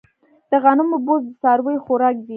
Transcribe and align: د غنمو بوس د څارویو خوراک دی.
د 0.49 0.51
غنمو 0.63 0.97
بوس 1.05 1.21
د 1.27 1.31
څارویو 1.41 1.83
خوراک 1.85 2.15
دی. 2.25 2.29